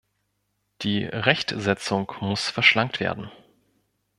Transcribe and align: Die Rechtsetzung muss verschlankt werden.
Die 0.81 1.03
Rechtsetzung 1.05 2.11
muss 2.21 2.49
verschlankt 2.49 2.99
werden. 2.99 3.31